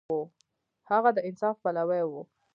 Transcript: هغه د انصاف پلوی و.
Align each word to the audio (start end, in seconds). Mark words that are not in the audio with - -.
هغه 0.91 1.09
د 1.13 1.17
انصاف 1.29 1.55
پلوی 1.63 2.01
و. 2.05 2.11